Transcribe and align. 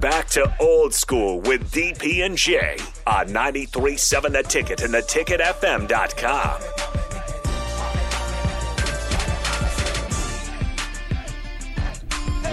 Back 0.00 0.28
to 0.30 0.54
old 0.60 0.92
school 0.92 1.40
with 1.40 1.72
DP 1.72 2.24
and 2.26 2.36
J 2.36 2.76
on 3.06 3.28
93.7 3.28 4.32
The 4.32 4.42
Ticket 4.42 4.82
and 4.82 4.92
the 4.92 4.98
theticketfm.com. 4.98 6.60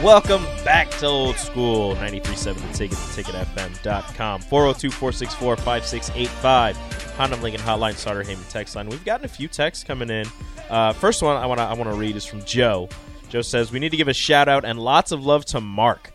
Welcome 0.02 0.44
back 0.64 0.90
to 1.00 1.06
Old 1.06 1.36
School 1.36 1.96
93.7 1.96 2.56
The 2.56 2.78
Ticket, 2.78 2.98
theticketfm.com. 2.98 4.42
402 4.42 4.90
464 4.92 5.58
5685. 5.58 6.78
Honda 7.18 7.36
Lincoln 7.38 7.62
Hotline, 7.62 7.96
Starter 7.96 8.24
Heyman 8.24 8.50
text 8.50 8.76
line. 8.78 8.88
We've 8.88 9.04
gotten 9.04 9.26
a 9.26 9.30
few 9.30 9.50
texts 9.50 9.84
coming 9.84 10.10
in. 10.10 10.28
Uh, 10.70 10.94
first 10.94 11.22
one 11.22 11.36
I 11.36 11.46
want 11.46 11.60
to 11.60 11.64
I 11.64 11.74
wanna 11.74 11.94
read 11.94 12.16
is 12.16 12.26
from 12.26 12.44
Joe. 12.46 12.88
Joe 13.28 13.42
says, 13.42 13.70
We 13.72 13.80
need 13.80 13.90
to 13.90 13.98
give 13.98 14.08
a 14.08 14.14
shout 14.14 14.48
out 14.48 14.64
and 14.64 14.80
lots 14.80 15.12
of 15.12 15.26
love 15.26 15.44
to 15.48 15.60
Mark. 15.60 16.13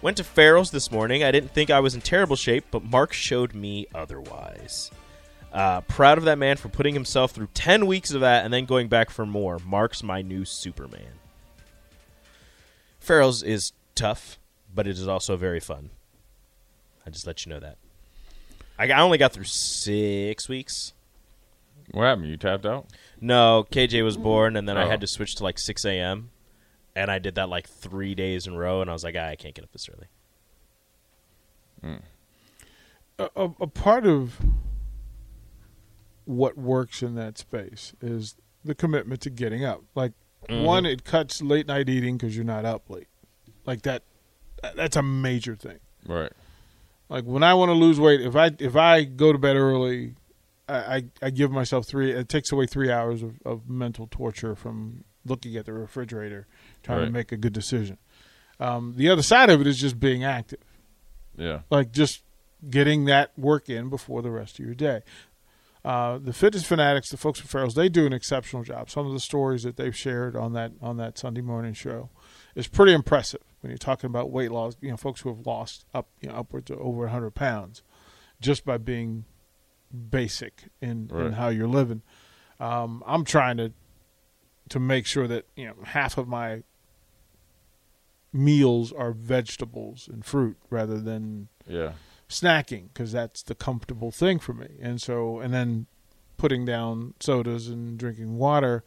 Went 0.00 0.16
to 0.18 0.24
Farrell's 0.24 0.70
this 0.70 0.92
morning. 0.92 1.24
I 1.24 1.32
didn't 1.32 1.50
think 1.52 1.70
I 1.70 1.80
was 1.80 1.94
in 1.94 2.00
terrible 2.00 2.36
shape, 2.36 2.66
but 2.70 2.84
Mark 2.84 3.12
showed 3.12 3.54
me 3.54 3.86
otherwise. 3.94 4.90
Uh, 5.52 5.80
proud 5.82 6.18
of 6.18 6.24
that 6.24 6.38
man 6.38 6.56
for 6.56 6.68
putting 6.68 6.94
himself 6.94 7.32
through 7.32 7.48
10 7.54 7.86
weeks 7.86 8.12
of 8.12 8.20
that 8.20 8.44
and 8.44 8.54
then 8.54 8.64
going 8.64 8.86
back 8.88 9.10
for 9.10 9.26
more. 9.26 9.58
Mark's 9.64 10.02
my 10.02 10.22
new 10.22 10.44
Superman. 10.44 11.14
Farrell's 13.00 13.42
is 13.42 13.72
tough, 13.94 14.38
but 14.72 14.86
it 14.86 14.92
is 14.98 15.08
also 15.08 15.36
very 15.36 15.58
fun. 15.60 15.90
I 17.06 17.10
just 17.10 17.26
let 17.26 17.44
you 17.44 17.50
know 17.50 17.60
that. 17.60 17.78
I 18.78 18.88
I 18.90 19.00
only 19.00 19.18
got 19.18 19.32
through 19.32 19.44
six 19.44 20.48
weeks. 20.48 20.92
What 21.90 22.04
happened? 22.04 22.28
You 22.28 22.36
tapped 22.36 22.66
out? 22.66 22.86
No, 23.20 23.66
KJ 23.72 24.04
was 24.04 24.18
born, 24.18 24.54
and 24.56 24.68
then 24.68 24.76
I 24.76 24.84
Oh. 24.84 24.90
had 24.90 25.00
to 25.00 25.06
switch 25.06 25.34
to 25.36 25.42
like 25.44 25.58
6 25.58 25.84
a.m. 25.86 26.30
And 26.98 27.12
I 27.12 27.20
did 27.20 27.36
that 27.36 27.48
like 27.48 27.68
three 27.68 28.16
days 28.16 28.48
in 28.48 28.54
a 28.54 28.58
row, 28.58 28.80
and 28.80 28.90
I 28.90 28.92
was 28.92 29.04
like, 29.04 29.14
ah, 29.16 29.28
I 29.28 29.36
can't 29.36 29.54
get 29.54 29.62
up 29.62 29.70
this 29.70 29.88
early. 29.88 30.08
a, 33.20 33.30
a, 33.36 33.44
a 33.60 33.66
part 33.68 34.04
of 34.04 34.40
what 36.24 36.58
works 36.58 37.00
in 37.00 37.14
that 37.14 37.38
space 37.38 37.92
is 38.02 38.34
the 38.64 38.74
commitment 38.74 39.20
to 39.20 39.30
getting 39.30 39.64
up. 39.64 39.84
Like 39.94 40.12
one, 40.48 40.84
it 40.86 41.04
cuts 41.04 41.40
late 41.40 41.68
night 41.68 41.88
eating 41.88 42.16
because 42.16 42.34
you're 42.34 42.44
not 42.44 42.64
up 42.64 42.90
late. 42.90 43.06
Like 43.64 43.82
that, 43.82 44.02
that's 44.74 44.96
a 44.96 45.02
major 45.02 45.54
thing. 45.54 45.78
Right. 46.04 46.32
Like 47.08 47.24
when 47.24 47.44
I 47.44 47.54
want 47.54 47.68
to 47.68 47.74
lose 47.74 48.00
weight, 48.00 48.20
if 48.20 48.34
I 48.34 48.50
if 48.58 48.74
I 48.74 49.04
go 49.04 49.32
to 49.32 49.38
bed 49.38 49.54
early, 49.54 50.14
I, 50.68 50.74
I, 50.74 51.04
I 51.22 51.30
give 51.30 51.52
myself 51.52 51.86
three. 51.86 52.10
It 52.10 52.28
takes 52.28 52.50
away 52.50 52.66
three 52.66 52.90
hours 52.90 53.22
of, 53.22 53.40
of 53.44 53.70
mental 53.70 54.08
torture 54.10 54.56
from 54.56 55.04
looking 55.28 55.56
at 55.56 55.66
the 55.66 55.72
refrigerator, 55.72 56.46
trying 56.82 57.04
to 57.06 57.10
make 57.10 57.32
a 57.32 57.36
good 57.36 57.52
decision. 57.52 57.98
Um, 58.60 58.94
the 58.96 59.08
other 59.08 59.22
side 59.22 59.50
of 59.50 59.60
it 59.60 59.66
is 59.66 59.78
just 59.78 60.00
being 60.00 60.24
active 60.24 60.58
Yeah. 61.36 61.60
like 61.70 61.92
just 61.92 62.22
getting 62.68 63.04
that 63.04 63.38
work 63.38 63.68
in 63.68 63.88
before 63.88 64.20
the 64.22 64.30
rest 64.32 64.58
of 64.58 64.64
your 64.64 64.74
day. 64.74 65.02
Uh, 65.84 66.18
the 66.18 66.32
fitness 66.32 66.66
fanatics, 66.66 67.08
the 67.10 67.16
folks 67.16 67.40
at 67.40 67.46
Farrell's, 67.46 67.74
they 67.76 67.88
do 67.88 68.04
an 68.04 68.12
exceptional 68.12 68.64
job. 68.64 68.90
Some 68.90 69.06
of 69.06 69.12
the 69.12 69.20
stories 69.20 69.62
that 69.62 69.76
they've 69.76 69.94
shared 69.96 70.34
on 70.34 70.52
that 70.54 70.72
on 70.82 70.96
that 70.96 71.16
Sunday 71.16 71.40
morning 71.40 71.72
show 71.72 72.10
is 72.56 72.66
pretty 72.66 72.92
impressive. 72.92 73.40
When 73.60 73.70
you're 73.70 73.78
talking 73.78 74.08
about 74.10 74.30
weight 74.30 74.50
loss, 74.50 74.76
you 74.80 74.90
know, 74.90 74.96
folks 74.96 75.20
who 75.20 75.28
have 75.34 75.46
lost 75.46 75.84
up 75.94 76.08
you 76.20 76.28
know, 76.28 76.34
upwards 76.34 76.70
of 76.70 76.78
over 76.80 77.02
100 77.02 77.30
pounds 77.30 77.82
just 78.40 78.64
by 78.64 78.76
being 78.76 79.24
basic 80.10 80.64
in, 80.80 81.10
in 81.14 81.32
how 81.32 81.48
you're 81.48 81.68
living. 81.68 82.02
Um, 82.60 83.02
I'm 83.06 83.24
trying 83.24 83.56
to 83.58 83.72
to 84.68 84.78
make 84.80 85.06
sure 85.06 85.26
that 85.26 85.46
you 85.56 85.66
know 85.66 85.74
half 85.84 86.18
of 86.18 86.28
my 86.28 86.62
meals 88.32 88.92
are 88.92 89.12
vegetables 89.12 90.08
and 90.12 90.24
fruit 90.24 90.56
rather 90.70 91.00
than 91.00 91.48
Yeah. 91.66 91.92
snacking 92.28 92.88
because 92.92 93.10
that's 93.12 93.42
the 93.42 93.54
comfortable 93.54 94.10
thing 94.10 94.38
for 94.38 94.52
me. 94.52 94.68
And 94.80 95.00
so, 95.00 95.40
and 95.40 95.52
then 95.52 95.86
putting 96.36 96.64
down 96.64 97.14
sodas 97.20 97.68
and 97.68 97.98
drinking 97.98 98.36
water 98.38 98.84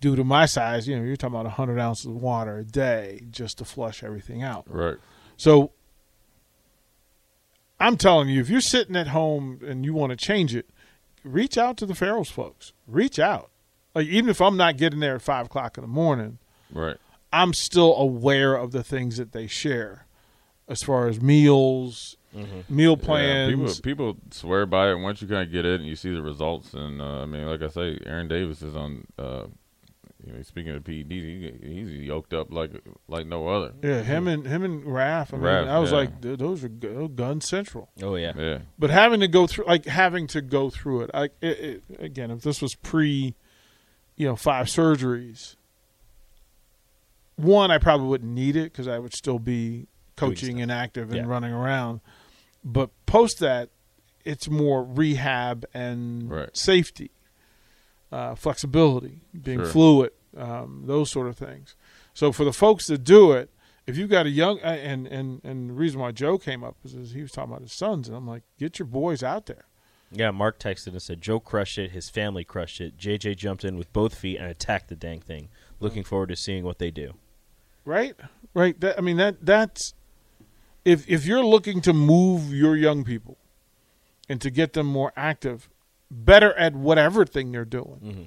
due 0.00 0.16
to 0.16 0.24
my 0.24 0.46
size, 0.46 0.88
you 0.88 0.96
know, 0.96 1.02
you're 1.04 1.14
talking 1.16 1.34
about 1.34 1.44
100 1.44 1.78
ounces 1.78 2.06
of 2.06 2.16
water 2.16 2.58
a 2.58 2.64
day 2.64 3.22
just 3.30 3.58
to 3.58 3.64
flush 3.64 4.02
everything 4.02 4.42
out. 4.42 4.64
Right. 4.68 4.96
So 5.36 5.72
I'm 7.78 7.96
telling 7.96 8.28
you, 8.28 8.40
if 8.40 8.48
you're 8.48 8.60
sitting 8.60 8.96
at 8.96 9.08
home 9.08 9.60
and 9.64 9.84
you 9.84 9.92
want 9.92 10.10
to 10.10 10.16
change 10.16 10.54
it, 10.54 10.68
reach 11.22 11.58
out 11.58 11.76
to 11.76 11.86
the 11.86 11.94
Farrell's 11.94 12.30
folks. 12.30 12.72
Reach 12.88 13.18
out. 13.18 13.50
Like 13.94 14.06
even 14.06 14.30
if 14.30 14.40
I'm 14.40 14.56
not 14.56 14.76
getting 14.76 15.00
there 15.00 15.16
at 15.16 15.22
five 15.22 15.46
o'clock 15.46 15.76
in 15.78 15.82
the 15.82 15.88
morning, 15.88 16.38
Right. 16.72 16.96
I'm 17.32 17.52
still 17.52 17.94
aware 17.96 18.54
of 18.54 18.72
the 18.72 18.82
things 18.82 19.16
that 19.18 19.32
they 19.32 19.46
share 19.46 20.06
as 20.68 20.82
far 20.82 21.08
as 21.08 21.20
meals, 21.20 22.16
meal 22.68 22.96
Yeah, 22.98 23.04
plans. 23.06 23.80
people 23.80 24.14
people 24.14 24.16
swear 24.30 24.64
by 24.66 24.90
it. 24.90 24.94
Once 24.96 25.20
you 25.22 25.28
kind 25.28 25.42
of 25.42 25.52
get 25.52 25.64
it 25.66 25.80
and 25.80 25.88
you 25.88 25.96
see 25.96 26.12
the 26.14 26.22
results, 26.22 26.72
and 26.74 27.00
uh, 27.00 27.22
I 27.22 27.26
mean, 27.26 27.46
like 27.46 27.62
I 27.62 27.68
say, 27.68 27.98
Aaron 28.06 28.28
Davis 28.28 28.62
is 28.62 28.74
on. 28.76 29.06
Uh, 29.18 29.44
you 30.24 30.32
know, 30.34 30.42
speaking 30.42 30.72
of 30.72 30.84
PEDs, 30.84 31.10
he, 31.10 31.52
he's 31.68 31.90
yoked 31.90 32.32
up 32.32 32.52
like 32.52 32.70
like 33.08 33.26
no 33.26 33.48
other. 33.48 33.72
yeah, 33.82 34.02
him 34.02 34.28
and 34.28 34.46
him 34.46 34.62
and 34.62 34.84
Raph. 34.84 35.34
I 35.34 35.36
mean, 35.36 35.44
Raph, 35.46 35.68
I 35.68 35.78
was 35.80 35.90
yeah. 35.90 35.96
like, 35.98 36.20
those 36.20 36.62
are 36.62 36.68
gun 36.68 37.40
central. 37.40 37.90
Oh, 38.00 38.14
yeah. 38.14 38.32
Yeah. 38.36 38.58
But 38.78 38.90
having 38.90 39.18
to 39.18 39.26
go 39.26 39.48
through, 39.48 39.64
like 39.66 39.84
having 39.86 40.28
to 40.28 40.40
go 40.40 40.70
through 40.70 41.02
it, 41.02 41.10
I, 41.12 41.24
it, 41.24 41.32
it 41.40 41.82
again, 41.98 42.30
if 42.30 42.42
this 42.42 42.62
was 42.62 42.76
pre, 42.76 43.34
you 44.22 44.28
know, 44.28 44.36
five 44.36 44.66
surgeries, 44.66 45.56
one, 47.34 47.72
I 47.72 47.78
probably 47.78 48.06
wouldn't 48.06 48.30
need 48.30 48.54
it 48.54 48.70
because 48.72 48.86
I 48.86 49.00
would 49.00 49.14
still 49.14 49.40
be 49.40 49.88
coaching 50.16 50.60
and 50.60 50.70
active 50.70 51.08
and 51.10 51.16
Yeah. 51.26 51.26
running 51.26 51.52
around. 51.52 52.00
But 52.64 52.90
post 53.04 53.40
that, 53.40 53.70
it's 54.24 54.48
more 54.48 54.84
rehab 54.84 55.64
and 55.74 56.30
Right. 56.30 56.56
safety, 56.56 57.10
uh, 58.12 58.36
flexibility, 58.36 59.22
being 59.42 59.58
Sure. 59.58 59.66
fluid, 59.72 60.12
um, 60.36 60.84
those 60.86 61.10
sort 61.10 61.26
of 61.26 61.36
things. 61.36 61.74
So 62.14 62.30
for 62.30 62.44
the 62.44 62.52
folks 62.52 62.86
that 62.86 63.02
do 63.02 63.32
it, 63.32 63.50
if 63.88 63.96
you've 63.98 64.10
got 64.10 64.26
a 64.26 64.30
young 64.30 64.60
uh, 64.60 64.66
and 64.68 65.08
and 65.08 65.40
and 65.42 65.70
the 65.70 65.74
reason 65.74 65.98
why 65.98 66.12
Joe 66.12 66.38
came 66.38 66.62
up 66.62 66.76
is, 66.84 66.94
is 66.94 67.10
he 67.10 67.22
was 67.22 67.32
talking 67.32 67.50
about 67.50 67.62
his 67.62 67.72
sons, 67.72 68.06
and 68.06 68.16
I'm 68.16 68.28
like, 68.28 68.44
get 68.56 68.78
your 68.78 68.86
boys 68.86 69.24
out 69.24 69.46
there. 69.46 69.64
Yeah, 70.14 70.30
Mark 70.30 70.58
texted 70.58 70.88
and 70.88 71.02
said 71.02 71.20
Joe 71.20 71.40
crushed 71.40 71.78
it. 71.78 71.92
His 71.92 72.10
family 72.10 72.44
crushed 72.44 72.80
it. 72.80 72.98
JJ 72.98 73.36
jumped 73.36 73.64
in 73.64 73.76
with 73.76 73.92
both 73.92 74.14
feet 74.14 74.38
and 74.38 74.46
attacked 74.48 74.88
the 74.88 74.96
dang 74.96 75.20
thing. 75.20 75.48
Looking 75.80 76.04
forward 76.04 76.28
to 76.28 76.36
seeing 76.36 76.64
what 76.64 76.78
they 76.78 76.90
do. 76.90 77.14
Right, 77.84 78.14
right. 78.54 78.78
That, 78.80 78.98
I 78.98 79.00
mean 79.00 79.16
that 79.16 79.44
that's 79.44 79.94
if 80.84 81.08
if 81.08 81.26
you're 81.26 81.44
looking 81.44 81.80
to 81.82 81.92
move 81.92 82.52
your 82.52 82.76
young 82.76 83.04
people 83.04 83.38
and 84.28 84.40
to 84.40 84.50
get 84.50 84.72
them 84.74 84.86
more 84.86 85.12
active, 85.16 85.68
better 86.10 86.54
at 86.54 86.74
whatever 86.74 87.24
thing 87.24 87.52
they're 87.52 87.64
doing. 87.64 88.00
Mm-hmm. 88.02 88.22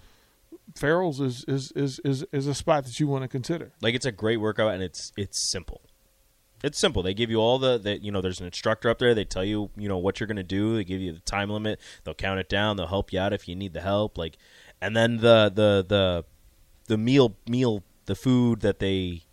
Farrell's 0.75 1.21
is 1.21 1.45
is, 1.47 1.71
is 1.75 1.99
is 2.03 2.25
is 2.31 2.47
a 2.47 2.53
spot 2.53 2.85
that 2.85 2.99
you 2.99 3.07
want 3.07 3.23
to 3.23 3.27
consider. 3.27 3.71
Like 3.81 3.95
it's 3.95 4.05
a 4.05 4.11
great 4.11 4.37
workout 4.37 4.73
and 4.73 4.83
it's 4.83 5.13
it's 5.15 5.39
simple. 5.39 5.81
It's 6.63 6.79
simple. 6.79 7.03
They 7.03 7.13
give 7.13 7.29
you 7.29 7.37
all 7.37 7.59
the, 7.59 7.77
the 7.77 7.99
you 8.01 8.11
know. 8.11 8.21
There's 8.21 8.39
an 8.39 8.45
instructor 8.47 8.89
up 8.89 8.99
there. 8.99 9.13
They 9.13 9.25
tell 9.25 9.43
you 9.43 9.69
you 9.77 9.87
know 9.87 9.97
what 9.97 10.19
you're 10.19 10.27
gonna 10.27 10.43
do. 10.43 10.75
They 10.75 10.83
give 10.83 11.01
you 11.01 11.11
the 11.11 11.19
time 11.19 11.49
limit. 11.49 11.79
They'll 12.03 12.15
count 12.15 12.39
it 12.39 12.49
down. 12.49 12.77
They'll 12.77 12.87
help 12.87 13.13
you 13.13 13.19
out 13.19 13.33
if 13.33 13.47
you 13.47 13.55
need 13.55 13.73
the 13.73 13.81
help. 13.81 14.17
Like, 14.17 14.37
and 14.81 14.95
then 14.95 15.17
the 15.17 15.51
the 15.53 15.85
the 15.87 16.25
the 16.87 16.97
meal 16.97 17.35
meal 17.47 17.83
the 18.05 18.15
food 18.15 18.61
that 18.61 18.79
they 18.79 19.23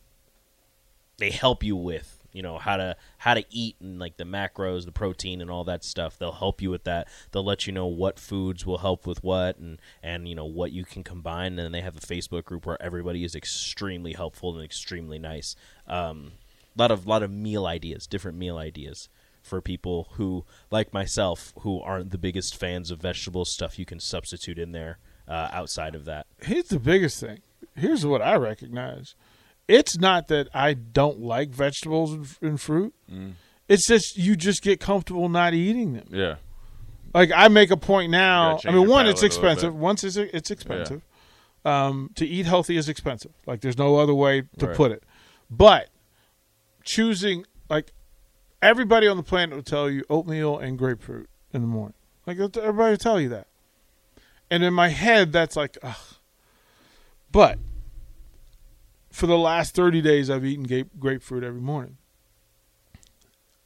they 1.19 1.31
help 1.31 1.63
you 1.63 1.77
with. 1.77 2.19
You 2.33 2.43
know 2.43 2.59
how 2.59 2.79
to 2.79 2.97
how 3.19 3.35
to 3.35 3.45
eat 3.51 3.77
and 3.81 3.99
like 3.99 4.17
the 4.17 4.25
macros, 4.25 4.87
the 4.87 4.93
protein, 4.93 5.41
and 5.43 5.51
all 5.51 5.65
that 5.65 5.85
stuff. 5.85 6.19
They'll 6.19 6.33
help 6.33 6.63
you 6.63 6.71
with 6.71 6.85
that. 6.85 7.09
They'll 7.31 7.45
let 7.45 7.67
you 7.67 7.73
know 7.73 7.87
what 7.87 8.19
foods 8.19 8.65
will 8.65 8.79
help 8.79 9.07
with 9.07 9.23
what, 9.23 9.59
and 9.59 9.79
and 10.03 10.27
you 10.27 10.35
know 10.35 10.47
what 10.47 10.73
you 10.73 10.85
can 10.85 11.05
combine. 11.05 11.59
And 11.59 11.75
they 11.75 11.83
have 11.83 11.97
a 11.97 12.01
Facebook 12.01 12.45
group 12.45 12.65
where 12.65 12.83
everybody 12.83 13.23
is 13.23 13.35
extremely 13.35 14.15
helpful 14.15 14.55
and 14.57 14.65
extremely 14.65 15.19
nice. 15.19 15.55
Um, 15.87 16.33
lot 16.77 16.91
of 16.91 17.07
lot 17.07 17.23
of 17.23 17.31
meal 17.31 17.67
ideas, 17.67 18.07
different 18.07 18.37
meal 18.39 18.59
ideas 18.59 19.09
for 19.43 19.61
people 19.61 20.09
who 20.13 20.45
like 20.71 20.93
myself 20.93 21.53
who 21.61 21.81
aren't 21.81 22.11
the 22.11 22.19
biggest 22.19 22.57
fans 22.57 22.91
of 22.91 23.01
vegetable 23.01 23.45
stuff. 23.45 23.79
You 23.79 23.85
can 23.85 23.99
substitute 24.01 24.59
in 24.59 24.73
there 24.73 24.99
uh, 25.29 25.49
outside 25.53 25.95
of 25.95 26.05
that. 26.05 26.27
Here's 26.43 26.67
the 26.69 26.79
biggest 26.79 27.21
thing. 27.21 27.41
Here's 27.75 28.05
what 28.07 28.23
I 28.23 28.37
recognize. 28.37 29.15
It's 29.69 29.99
not 29.99 30.29
that 30.29 30.49
I 30.55 30.75
don't 30.75 31.21
like 31.21 31.51
vegetables 31.51 32.13
and, 32.13 32.27
and 32.43 32.61
fruit. 32.61 32.95
It's 33.69 33.87
just 33.87 34.17
you 34.17 34.37
just 34.37 34.63
get 34.63 34.81
comfortable 34.81 35.29
not 35.29 35.55
eating 35.55 35.95
them. 35.95 36.07
Yeah. 36.11 36.37
Like 37.15 37.31
I 37.35 37.49
make 37.49 37.71
a 37.71 37.77
point 37.77 38.11
now. 38.11 38.59
I 38.67 38.71
mean, 38.71 38.89
one, 38.89 39.07
it's 39.07 39.21
palate 39.21 39.23
a 39.23 39.25
little 39.25 39.25
expensive. 39.27 39.75
Once 39.77 40.05
it's 40.05 40.17
it's 40.17 40.51
expensive. 40.51 41.03
Um, 41.65 42.11
to 42.17 42.27
eat 42.27 42.45
healthy 42.47 42.77
is 42.77 42.89
expensive. 42.89 43.33
Like 43.47 43.61
there's 43.61 43.79
no 43.79 43.97
other 43.97 44.15
way 44.15 44.43
to 44.59 44.67
Right. 44.67 44.77
put 44.77 44.91
it. 44.93 45.05
But 45.49 45.91
choosing 46.85 47.47
like 47.69 47.93
everybody 48.61 49.07
on 49.07 49.17
the 49.17 49.23
planet 49.23 49.55
will 49.55 49.63
tell 49.63 49.91
you 49.91 50.05
oatmeal 50.09 50.59
and 50.59 50.79
grapefruit 50.79 51.29
in 51.53 51.63
the 51.63 51.69
morning. 51.69 51.95
Like 52.27 52.39
everybody 52.39 52.91
will 52.93 52.97
tell 52.97 53.21
you 53.21 53.29
that. 53.31 53.49
And 54.51 54.63
in 54.63 54.75
my 54.75 54.89
head, 54.89 55.33
that's 55.33 55.57
like, 55.57 55.79
ugh. 55.83 55.97
But 57.31 57.59
for 59.11 59.27
the 59.27 59.39
last 59.39 59.75
30 59.75 60.03
days, 60.03 60.29
I've 60.29 60.45
eaten 60.45 60.65
grape, 60.65 60.91
grapefruit 60.99 61.43
every 61.43 61.61
morning. 61.61 61.97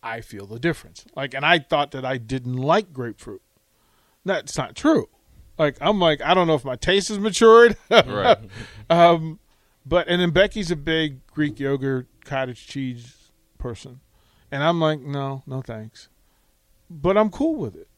I 0.02 0.20
feel 0.20 0.46
the 0.46 0.60
difference. 0.60 1.04
Like, 1.16 1.34
and 1.34 1.44
I 1.44 1.58
thought 1.58 1.90
that 1.90 2.04
I 2.04 2.16
didn't 2.16 2.54
like 2.56 2.92
grapefruit. 2.92 3.42
That's 4.24 4.56
not 4.56 4.76
true. 4.76 5.08
Like, 5.58 5.76
I'm 5.80 5.98
like, 5.98 6.20
I 6.22 6.34
don't 6.34 6.46
know 6.46 6.54
if 6.54 6.64
my 6.64 6.76
taste 6.76 7.08
has 7.08 7.18
matured. 7.18 7.76
Right. 7.90 8.38
um, 8.88 9.40
but 9.86 10.08
and 10.08 10.20
then 10.20 10.30
Becky's 10.30 10.70
a 10.70 10.76
big 10.76 11.24
Greek 11.28 11.60
yogurt 11.60 12.08
cottage 12.24 12.66
cheese 12.66 13.30
person, 13.58 14.00
and 14.50 14.62
I'm 14.62 14.80
like, 14.80 15.00
no, 15.00 15.42
no 15.46 15.62
thanks. 15.62 16.08
But 16.90 17.16
I'm 17.16 17.30
cool 17.30 17.56
with 17.56 17.76
it. 17.76 17.88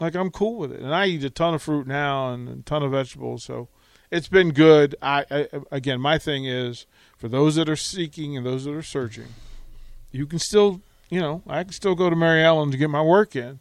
Like 0.00 0.14
I'm 0.14 0.30
cool 0.30 0.56
with 0.56 0.72
it, 0.72 0.80
and 0.80 0.94
I 0.94 1.06
eat 1.06 1.24
a 1.24 1.30
ton 1.30 1.54
of 1.54 1.62
fruit 1.62 1.86
now 1.86 2.32
and 2.32 2.48
a 2.48 2.62
ton 2.62 2.84
of 2.84 2.92
vegetables, 2.92 3.44
so 3.44 3.68
it's 4.10 4.28
been 4.28 4.52
good. 4.52 4.94
I, 5.02 5.24
I 5.30 5.48
again, 5.72 6.00
my 6.00 6.18
thing 6.18 6.44
is 6.44 6.86
for 7.16 7.28
those 7.28 7.56
that 7.56 7.68
are 7.68 7.76
seeking 7.76 8.36
and 8.36 8.46
those 8.46 8.64
that 8.64 8.74
are 8.74 8.82
searching, 8.82 9.28
you 10.12 10.26
can 10.26 10.38
still, 10.38 10.80
you 11.10 11.20
know, 11.20 11.42
I 11.48 11.64
can 11.64 11.72
still 11.72 11.94
go 11.94 12.08
to 12.08 12.16
Mary 12.16 12.42
Ellen 12.44 12.70
to 12.70 12.76
get 12.76 12.90
my 12.90 13.02
work 13.02 13.34
in, 13.34 13.58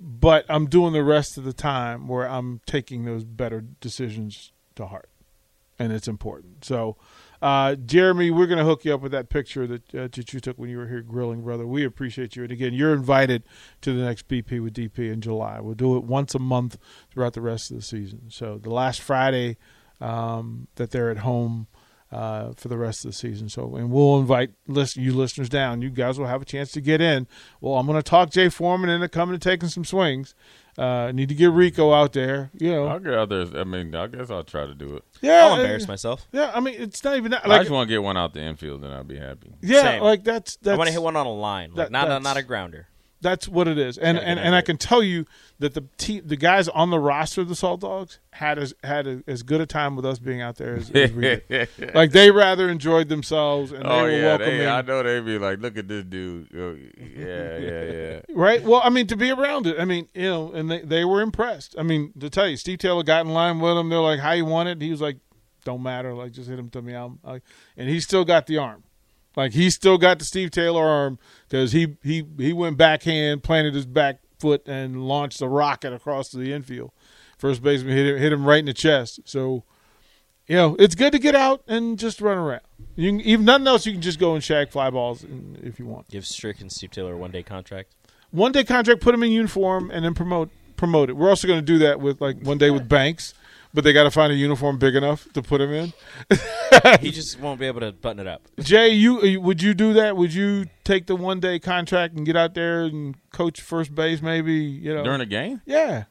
but 0.00 0.46
I'm 0.48 0.66
doing 0.66 0.92
the 0.92 1.04
rest 1.04 1.36
of 1.36 1.44
the 1.44 1.52
time 1.52 2.08
where 2.08 2.26
I'm 2.26 2.60
taking 2.66 3.04
those 3.04 3.24
better 3.24 3.60
decisions 3.60 4.52
to 4.76 4.86
heart, 4.86 5.10
and 5.78 5.92
it's 5.92 6.08
important. 6.08 6.64
So, 6.64 6.96
uh, 7.42 7.74
Jeremy, 7.74 8.30
we're 8.30 8.46
going 8.46 8.58
to 8.58 8.64
hook 8.64 8.84
you 8.84 8.94
up 8.94 9.02
with 9.02 9.12
that 9.12 9.28
picture 9.28 9.66
that, 9.66 9.94
uh, 9.94 10.08
that 10.08 10.32
you 10.32 10.40
took 10.40 10.58
when 10.58 10.70
you 10.70 10.78
were 10.78 10.88
here 10.88 11.02
grilling, 11.02 11.42
brother. 11.42 11.66
We 11.66 11.84
appreciate 11.84 12.34
you. 12.34 12.42
And 12.42 12.52
again, 12.52 12.72
you're 12.72 12.94
invited 12.94 13.42
to 13.82 13.92
the 13.92 14.02
next 14.02 14.28
BP 14.28 14.62
with 14.62 14.74
DP 14.74 15.12
in 15.12 15.20
July. 15.20 15.60
We'll 15.60 15.74
do 15.74 15.96
it 15.96 16.04
once 16.04 16.34
a 16.34 16.38
month 16.38 16.78
throughout 17.10 17.34
the 17.34 17.42
rest 17.42 17.70
of 17.70 17.76
the 17.76 17.82
season. 17.82 18.30
So 18.30 18.58
the 18.58 18.70
last 18.70 19.00
Friday 19.00 19.58
um, 20.00 20.68
that 20.76 20.90
they're 20.90 21.10
at 21.10 21.18
home 21.18 21.66
uh, 22.12 22.52
for 22.56 22.68
the 22.68 22.76
rest 22.78 23.04
of 23.04 23.10
the 23.10 23.16
season. 23.16 23.48
So, 23.48 23.76
and 23.76 23.90
we'll 23.90 24.18
invite 24.18 24.50
list, 24.66 24.96
you 24.96 25.12
listeners 25.12 25.48
down. 25.48 25.82
You 25.82 25.90
guys 25.90 26.18
will 26.18 26.26
have 26.26 26.42
a 26.42 26.44
chance 26.44 26.70
to 26.72 26.80
get 26.80 27.00
in. 27.00 27.26
Well, 27.60 27.74
I'm 27.74 27.86
going 27.86 27.98
to 27.98 28.02
talk 28.02 28.30
Jay 28.30 28.48
Foreman 28.48 28.90
into 28.90 29.08
coming 29.08 29.34
and 29.34 29.42
taking 29.42 29.68
some 29.68 29.84
swings. 29.84 30.34
Uh, 30.78 31.10
need 31.10 31.28
to 31.30 31.34
get 31.34 31.50
Rico 31.50 31.92
out 31.92 32.12
there. 32.12 32.50
You 32.58 32.70
know, 32.72 32.86
I'll 32.86 32.98
get 33.00 33.14
out 33.14 33.30
there. 33.30 33.46
I 33.58 33.64
mean, 33.64 33.94
I 33.94 34.08
guess 34.08 34.30
I'll 34.30 34.44
try 34.44 34.66
to 34.66 34.74
do 34.74 34.96
it. 34.96 35.04
yeah, 35.22 35.46
I'll 35.46 35.58
embarrass 35.58 35.84
uh, 35.84 35.88
myself. 35.88 36.26
Yeah, 36.32 36.52
I 36.54 36.60
mean, 36.60 36.74
it's 36.78 37.02
not 37.02 37.16
even 37.16 37.30
that. 37.30 37.48
I 37.48 37.58
just 37.60 37.70
want 37.70 37.88
to 37.88 37.94
get 37.94 38.02
one 38.02 38.18
out 38.18 38.34
the 38.34 38.42
infield, 38.42 38.84
and 38.84 38.92
I'll 38.92 39.02
be 39.02 39.18
happy. 39.18 39.54
yeah, 39.62 39.82
Same. 39.82 40.02
like 40.02 40.22
that's 40.22 40.56
that's 40.56 40.74
I 40.74 40.76
want 40.76 40.88
to 40.88 40.92
hit 40.92 41.02
one 41.02 41.16
on 41.16 41.26
a 41.26 41.32
line, 41.32 41.70
like 41.70 41.86
that- 41.86 41.92
not 41.92 42.10
a, 42.10 42.20
not 42.20 42.36
a 42.36 42.42
grounder. 42.42 42.88
That's 43.26 43.48
what 43.48 43.66
it 43.66 43.76
is, 43.76 43.98
and 43.98 44.16
and, 44.18 44.38
and 44.38 44.54
I 44.54 44.60
can 44.60 44.76
tell 44.76 45.02
you 45.02 45.26
that 45.58 45.74
the 45.74 45.80
te- 45.98 46.20
the 46.20 46.36
guys 46.36 46.68
on 46.68 46.90
the 46.90 47.00
roster 47.00 47.40
of 47.40 47.48
the 47.48 47.56
Salt 47.56 47.80
Dogs 47.80 48.20
had 48.30 48.56
as 48.56 48.72
had 48.84 49.08
a, 49.08 49.24
as 49.26 49.42
good 49.42 49.60
a 49.60 49.66
time 49.66 49.96
with 49.96 50.06
us 50.06 50.20
being 50.20 50.40
out 50.40 50.58
there 50.58 50.76
as, 50.76 50.92
as 50.92 51.10
we 51.10 51.22
did. 51.22 51.68
Like 51.94 52.12
they 52.12 52.30
rather 52.30 52.68
enjoyed 52.68 53.08
themselves, 53.08 53.72
and 53.72 53.84
they 53.84 53.88
oh 53.88 54.02
were 54.04 54.10
yeah, 54.12 54.24
welcoming. 54.26 54.58
they, 54.58 54.68
I 54.68 54.80
know 54.82 55.02
they'd 55.02 55.24
be 55.24 55.38
like, 55.38 55.58
"Look 55.58 55.76
at 55.76 55.88
this 55.88 56.04
dude." 56.04 56.48
Oh, 56.56 56.76
yeah, 57.16 57.58
yeah, 57.58 57.82
yeah. 57.82 58.20
Right. 58.32 58.62
Well, 58.62 58.80
I 58.84 58.90
mean, 58.90 59.08
to 59.08 59.16
be 59.16 59.32
around 59.32 59.66
it, 59.66 59.80
I 59.80 59.84
mean, 59.84 60.08
you 60.14 60.22
know, 60.22 60.52
and 60.52 60.70
they, 60.70 60.82
they 60.82 61.04
were 61.04 61.20
impressed. 61.20 61.74
I 61.76 61.82
mean, 61.82 62.12
to 62.20 62.30
tell 62.30 62.48
you, 62.48 62.56
Steve 62.56 62.78
Taylor 62.78 63.02
got 63.02 63.26
in 63.26 63.32
line 63.32 63.58
with 63.58 63.76
him. 63.76 63.88
They're 63.88 63.98
like, 63.98 64.20
"How 64.20 64.32
you 64.34 64.44
want 64.44 64.68
it?" 64.68 64.80
He 64.80 64.92
was 64.92 65.00
like, 65.00 65.16
"Don't 65.64 65.82
matter. 65.82 66.14
Like, 66.14 66.30
just 66.30 66.48
hit 66.48 66.60
him 66.60 66.70
to 66.70 66.80
me." 66.80 66.92
I'm, 66.92 67.18
like, 67.24 67.42
and 67.76 67.88
he 67.88 67.98
still 67.98 68.24
got 68.24 68.46
the 68.46 68.58
arm. 68.58 68.84
Like 69.36 69.52
he 69.52 69.70
still 69.70 69.98
got 69.98 70.18
the 70.18 70.24
Steve 70.24 70.50
Taylor 70.50 70.84
arm 70.84 71.18
because 71.48 71.72
he 71.72 71.96
he 72.02 72.24
he 72.38 72.52
went 72.52 72.78
backhand, 72.78 73.42
planted 73.42 73.74
his 73.74 73.86
back 73.86 74.20
foot, 74.38 74.66
and 74.66 75.06
launched 75.06 75.40
a 75.42 75.48
rocket 75.48 75.92
across 75.92 76.30
to 76.30 76.38
the 76.38 76.52
infield. 76.52 76.90
First 77.38 77.62
baseman 77.62 77.94
hit 77.94 78.06
him, 78.06 78.18
hit 78.18 78.32
him 78.32 78.46
right 78.46 78.60
in 78.60 78.64
the 78.64 78.72
chest. 78.72 79.20
So, 79.26 79.64
you 80.46 80.56
know, 80.56 80.74
it's 80.78 80.94
good 80.94 81.12
to 81.12 81.18
get 81.18 81.34
out 81.34 81.62
and 81.68 81.98
just 81.98 82.22
run 82.22 82.38
around. 82.38 82.62
You 82.94 83.10
can, 83.10 83.20
even 83.20 83.44
nothing 83.44 83.66
else, 83.66 83.84
you 83.84 83.92
can 83.92 84.00
just 84.00 84.18
go 84.18 84.34
and 84.34 84.42
shag 84.42 84.70
fly 84.70 84.88
balls 84.88 85.24
if 85.62 85.78
you 85.78 85.84
want 85.84 86.08
Give 86.08 86.26
Strick 86.26 86.62
and 86.62 86.72
Steve 86.72 86.90
Taylor 86.90 87.12
a 87.12 87.16
one 87.18 87.30
day 87.30 87.42
contract. 87.42 87.94
one 88.30 88.52
day 88.52 88.64
contract, 88.64 89.02
put 89.02 89.14
him 89.14 89.22
in 89.22 89.32
uniform, 89.32 89.90
and 89.90 90.02
then 90.02 90.14
promote 90.14 90.48
promote 90.76 91.10
it. 91.10 91.16
We're 91.16 91.28
also 91.28 91.46
going 91.46 91.60
to 91.60 91.66
do 91.66 91.78
that 91.80 92.00
with 92.00 92.22
like 92.22 92.40
one 92.40 92.56
day 92.56 92.70
with 92.70 92.88
Banks, 92.88 93.34
but 93.74 93.84
they 93.84 93.92
got 93.92 94.04
to 94.04 94.10
find 94.10 94.32
a 94.32 94.36
uniform 94.36 94.78
big 94.78 94.94
enough 94.94 95.30
to 95.32 95.42
put 95.42 95.60
him 95.60 95.72
in. 95.72 95.92
he 97.00 97.10
just 97.10 97.38
won't 97.40 97.60
be 97.60 97.66
able 97.66 97.80
to 97.80 97.92
button 97.92 98.20
it 98.20 98.26
up. 98.26 98.42
Jay, 98.60 98.88
you 98.90 99.20
uh, 99.20 99.40
would 99.40 99.62
you 99.62 99.74
do 99.74 99.92
that? 99.94 100.16
Would 100.16 100.32
you 100.34 100.66
take 100.84 101.06
the 101.06 101.16
one 101.16 101.40
day 101.40 101.58
contract 101.58 102.14
and 102.14 102.24
get 102.26 102.36
out 102.36 102.54
there 102.54 102.84
and 102.84 103.16
coach 103.32 103.60
first 103.60 103.94
base? 103.94 104.22
Maybe 104.22 104.54
you 104.54 104.94
know. 104.94 105.04
During 105.04 105.20
a 105.20 105.26
game, 105.26 105.60
yeah. 105.66 106.04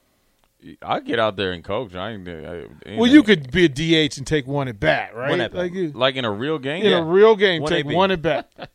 I 0.82 1.00
get 1.00 1.20
out 1.20 1.36
there 1.36 1.52
and 1.52 1.64
coach. 1.64 1.94
I 1.94 2.12
ain't. 2.12 2.28
I, 2.28 2.64
ain't 2.88 2.98
Well, 2.98 3.10
you 3.10 3.22
could 3.22 3.52
be 3.52 3.66
a 3.66 3.70
DH 4.08 4.18
and 4.18 4.26
take 4.26 4.48
one 4.48 4.68
at 4.68 4.80
bat, 4.80 5.16
right? 5.16 5.40
At 5.40 5.52
bat. 5.52 5.60
Like 5.60 5.74
you, 5.74 5.92
like 5.92 6.16
in 6.16 6.26
a 6.26 6.32
real 6.32 6.58
game. 6.58 6.84
in 6.84 6.92
a 6.94 7.04
real 7.04 7.36
game, 7.36 7.62
One 7.62 7.72
take 7.72 7.86
AB. 7.86 7.94
one 7.96 8.12
at 8.12 8.22
bat. 8.22 8.52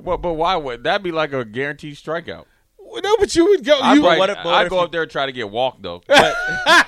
Well, 0.00 0.16
but 0.16 0.34
why 0.34 0.54
would 0.54 0.84
that 0.84 1.02
be 1.02 1.10
like 1.10 1.32
a 1.32 1.44
guaranteed 1.44 1.96
strikeout? 1.96 2.44
Well, 2.78 3.02
no, 3.02 3.16
but 3.16 3.34
you 3.34 3.46
would 3.46 3.64
go. 3.64 3.80
I'd, 3.80 3.94
You, 3.94 4.00
probably- 4.02 4.18
what 4.20 4.30
if- 4.30 4.36
what 4.44 4.54
I'd 4.54 4.70
go 4.70 4.78
up 4.78 4.92
there 4.92 5.02
and 5.02 5.10
try 5.10 5.26
to 5.26 5.32
get 5.32 5.50
walked 5.50 5.82
though. 5.82 6.02
But 6.08 6.86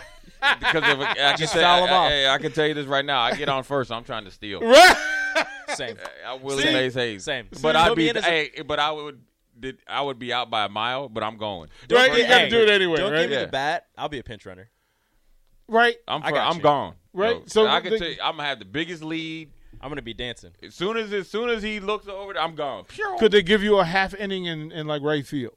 because 0.59 0.83
if 0.85 0.99
I, 0.99 1.11
I 1.11 1.15
can 1.15 1.37
Just 1.39 1.53
say, 1.53 1.61
foul 1.63 1.87
'em 1.87 1.93
I. 1.93 2.25
I, 2.27 2.35
I 2.35 2.39
can 2.39 2.53
tell 2.53 2.67
you 2.67 2.75
this 2.75 2.87
right 2.87 3.05
now. 3.05 3.21
I 3.21 3.35
get 3.35 3.49
on 3.49 3.63
first. 3.65 3.91
I'm 3.93 4.05
trying 4.05 4.25
to 4.25 4.31
steal. 4.31 4.61
right? 4.61 4.97
same. 5.75 5.97
I 6.27 6.35
Willie 6.35 6.63
See? 6.65 6.73
Mays 6.73 6.95
Hayes. 6.95 7.25
Same. 7.25 7.49
But 7.63 7.77
I'd 7.77 7.95
be. 7.95 8.09
a- 8.11 8.21
Hey, 8.23 8.51
but 8.67 8.79
I 8.79 8.91
would. 8.91 9.21
Did 9.59 9.79
I 9.87 10.01
would 10.01 10.19
be 10.19 10.33
out 10.33 10.49
by 10.51 10.65
a 10.65 10.69
mile, 10.71 11.09
but 11.11 11.23
I'm 11.23 11.37
going. 11.37 11.69
Right, 11.91 12.17
you 12.17 12.27
got 12.27 12.39
to 12.43 12.51
do 12.51 12.63
it 12.63 12.71
anyway, 12.71 12.97
Don't 12.97 13.13
right? 13.13 13.21
give 13.23 13.31
me 13.31 13.37
Yeah. 13.37 13.43
the 13.45 13.49
bat. 13.53 13.87
I'll 13.99 14.09
be 14.09 14.19
a 14.19 14.23
pinch 14.23 14.47
runner. 14.47 14.71
Right. 15.69 15.97
I'm. 16.09 16.23
I 16.23 16.31
I'm 16.31 16.57
you. 16.57 16.63
gone. 16.63 16.95
Right, 17.13 17.37
Yo, 17.37 17.43
so 17.47 17.67
I 17.67 17.81
can 17.81 17.93
the- 17.93 17.99
tell 17.99 18.09
you, 18.09 18.17
I'm 18.23 18.37
gonna 18.37 18.49
have 18.49 18.59
the 18.59 18.65
biggest 18.65 19.03
lead. 19.03 19.51
I'm 19.83 19.89
gonna 19.89 20.03
be 20.03 20.15
dancing. 20.15 20.51
As 20.63 20.75
soon 20.75 20.97
as 20.97 21.13
as 21.13 21.29
soon 21.29 21.49
as 21.51 21.63
he 21.63 21.81
looks 21.81 22.07
over, 22.09 22.37
I'm 22.39 22.55
gone. 22.55 22.85
Pew. 22.85 23.17
Could 23.19 23.33
they 23.33 23.43
give 23.43 23.63
you 23.63 23.79
a 23.79 23.85
half 23.85 24.15
inning 24.15 24.45
in, 24.47 24.71
in 24.73 24.87
like 24.87 25.03
right 25.03 25.27
field? 25.27 25.55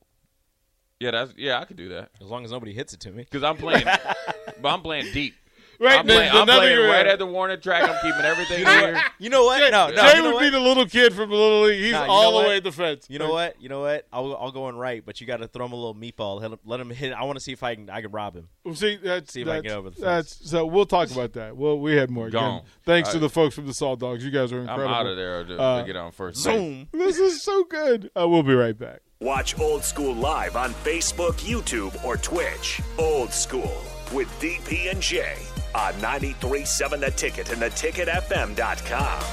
Yeah, 0.99 1.11
that's 1.11 1.33
yeah. 1.37 1.59
I 1.59 1.65
could 1.65 1.75
do 1.77 1.89
that 1.89 2.11
As 2.21 2.27
long 2.27 2.45
as 2.45 2.51
nobody 2.51 2.73
hits 2.73 2.93
it 2.93 3.01
to 3.01 3.11
me. 3.11 3.23
because 3.23 3.43
I'm 3.43 3.57
playing, 3.57 3.85
but 4.61 4.69
I'm 4.73 4.81
playing 4.81 5.13
deep. 5.13 5.35
Right. 5.79 5.99
I'm 5.99 6.05
playing, 6.05 6.31
the- 6.31 6.37
I'm 6.39 6.47
the 6.47 6.53
playing 6.53 6.87
right 6.87 7.07
at 7.07 7.19
the 7.19 7.25
warning 7.25 7.59
track. 7.59 7.83
I'm 7.83 7.95
keeping 8.01 8.23
everything 8.23 8.59
You 8.59 8.65
know 8.65 8.71
here. 8.79 8.93
what? 8.93 9.03
You 9.19 9.29
know 9.29 9.43
what? 9.43 9.71
No, 9.71 9.89
no. 9.89 9.95
Jay 9.95 10.09
you 10.09 10.21
know 10.21 10.23
would 10.29 10.33
what? 10.35 10.41
be 10.41 10.49
the 10.51 10.59
little 10.59 10.85
kid 10.85 11.13
from 11.13 11.29
the 11.29 11.35
little 11.35 11.63
league. 11.63 11.81
He's 11.83 11.91
Nah, 11.91 12.05
you 12.05 12.11
all 12.11 12.23
know 12.23 12.29
the 12.31 12.35
what? 12.43 12.47
way 12.49 12.57
at 12.57 12.63
the 12.63 12.71
fence. 12.71 13.07
You 13.09 13.19
know 13.19 13.31
what? 13.31 13.61
You 13.61 13.67
know 13.69 13.81
what? 13.81 14.07
I'll 14.13 14.33
I'll 14.37 14.51
go 14.51 14.69
in 14.69 14.75
right, 14.77 15.03
but 15.05 15.19
you 15.19 15.27
got 15.27 15.37
to 15.37 15.47
throw 15.47 15.65
him 15.65 15.73
a 15.73 15.75
little 15.75 15.95
meatball. 15.95 16.39
Let 16.39 16.51
him, 16.51 16.59
let 16.63 16.79
him 16.79 16.89
hit. 16.91 17.11
I 17.11 17.23
want 17.23 17.37
to 17.37 17.43
see 17.43 17.51
if 17.51 17.63
I 17.63 17.75
can 17.75 17.89
I 17.89 18.01
can 18.01 18.11
rob 18.11 18.35
him. 18.35 18.47
Well, 18.63 18.75
see, 18.75 18.95
that's, 18.97 19.33
See 19.33 19.41
if 19.41 19.47
I 19.47 19.55
can 19.55 19.63
that's, 19.63 19.67
get 19.73 19.77
over 19.77 19.89
the 19.89 19.99
that's 20.01 20.49
so. 20.49 20.65
We'll 20.65 20.85
talk 20.85 21.11
about 21.11 21.33
that. 21.33 21.57
Well, 21.57 21.77
we 21.77 21.95
had 21.95 22.09
more. 22.09 22.27
Again, 22.27 22.39
Gone. 22.39 22.61
thanks 22.85 23.09
to 23.09 23.17
I- 23.17 23.21
the 23.21 23.29
folks 23.29 23.55
from 23.55 23.65
the 23.65 23.73
Salt 23.73 23.99
Dogs. 23.99 24.23
You 24.23 24.31
guys 24.31 24.53
are 24.53 24.57
I'm 24.61 24.69
incredible. 24.69 24.95
out 24.95 25.07
of 25.07 25.17
there 25.17 25.43
to, 25.43 25.59
Uh, 25.59 25.81
to 25.81 25.87
get 25.87 25.95
on 25.97 26.11
first. 26.13 26.45
base. 26.45 26.53
Zoom. 26.55 26.87
This 26.93 27.17
is 27.17 27.41
so 27.43 27.63
good. 27.65 28.09
Uh, 28.17 28.27
we'll 28.29 28.43
be 28.43 28.53
right 28.53 28.77
back. 28.77 29.01
Watch 29.19 29.59
Old 29.59 29.83
School 29.83 30.13
live 30.13 30.55
on 30.55 30.71
Facebook, 30.75 31.33
YouTube, 31.41 32.01
or 32.05 32.15
Twitch. 32.15 32.79
Old 32.97 33.33
School 33.33 33.71
with 34.13 34.29
DP 34.39 34.91
and 34.91 35.01
J 35.01 35.35
on 35.75 35.93
93.7 35.95 36.99
The 36.99 37.11
Ticket 37.11 37.51
and 37.51 37.61
theticketfm.com. 37.61 39.23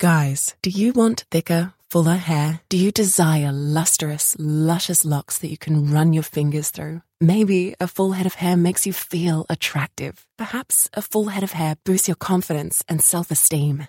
Guys, 0.00 0.54
do 0.62 0.70
you 0.70 0.94
want 0.94 1.26
thicker, 1.30 1.74
fuller 1.90 2.16
hair? 2.16 2.60
Do 2.70 2.78
you 2.78 2.90
desire 2.90 3.52
lustrous, 3.52 4.34
luscious 4.38 5.04
locks 5.04 5.36
that 5.38 5.50
you 5.50 5.58
can 5.58 5.92
run 5.92 6.14
your 6.14 6.22
fingers 6.22 6.70
through? 6.70 7.02
Maybe 7.20 7.74
a 7.78 7.86
full 7.86 8.12
head 8.12 8.24
of 8.24 8.32
hair 8.32 8.56
makes 8.56 8.86
you 8.86 8.94
feel 8.94 9.44
attractive. 9.50 10.26
Perhaps 10.38 10.88
a 10.94 11.02
full 11.02 11.26
head 11.26 11.42
of 11.42 11.52
hair 11.52 11.76
boosts 11.84 12.08
your 12.08 12.14
confidence 12.14 12.82
and 12.88 13.02
self 13.02 13.30
esteem. 13.30 13.88